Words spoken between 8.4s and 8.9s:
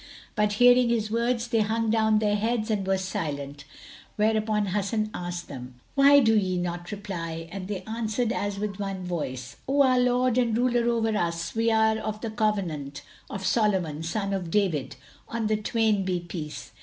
with